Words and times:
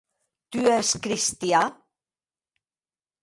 Tu 0.49 0.59
ès 0.77 0.89
cristian? 1.03 1.67